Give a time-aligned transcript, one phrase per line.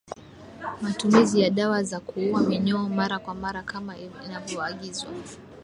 [0.81, 5.09] Matumizi ya dawa za kuua minyoo mara kwa mara kama inavyoagizwa